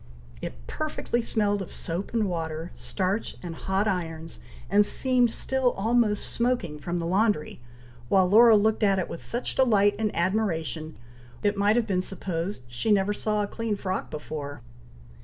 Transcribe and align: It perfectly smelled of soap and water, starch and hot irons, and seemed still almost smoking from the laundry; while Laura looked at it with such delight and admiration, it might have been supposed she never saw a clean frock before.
It 0.41 0.65
perfectly 0.65 1.21
smelled 1.21 1.61
of 1.61 1.71
soap 1.71 2.11
and 2.11 2.27
water, 2.27 2.71
starch 2.73 3.37
and 3.43 3.53
hot 3.53 3.87
irons, 3.87 4.39
and 4.67 4.83
seemed 4.83 5.29
still 5.29 5.73
almost 5.73 6.25
smoking 6.33 6.79
from 6.79 6.97
the 6.97 7.05
laundry; 7.05 7.59
while 8.09 8.27
Laura 8.27 8.55
looked 8.57 8.81
at 8.81 8.97
it 8.97 9.07
with 9.09 9.21
such 9.21 9.53
delight 9.53 9.93
and 9.99 10.09
admiration, 10.15 10.97
it 11.43 11.55
might 11.55 11.75
have 11.75 11.85
been 11.85 12.01
supposed 12.01 12.63
she 12.67 12.91
never 12.91 13.13
saw 13.13 13.43
a 13.43 13.47
clean 13.47 13.75
frock 13.75 14.09
before. 14.09 14.63